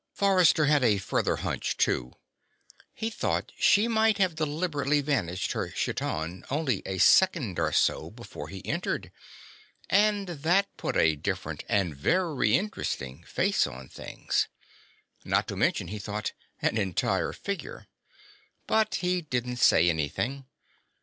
[0.13, 2.13] Forrester had a further hunch, too.
[2.91, 8.47] He thought she might have deliberately vanished her chiton only a second or so before
[8.47, 9.11] he entered.
[9.91, 14.47] And that put a different and a very interesting face on things.
[15.23, 16.31] Not to mention, he thought,
[16.63, 17.85] an entire figure.
[18.65, 20.45] But he didn't say anything.